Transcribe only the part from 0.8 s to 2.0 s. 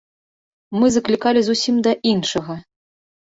заклікалі зусім да